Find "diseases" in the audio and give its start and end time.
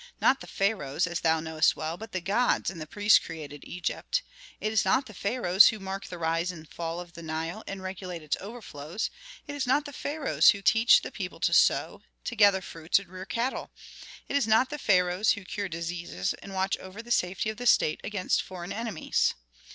15.69-16.33